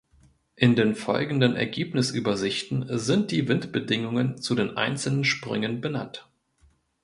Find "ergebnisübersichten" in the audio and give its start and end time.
1.55-2.97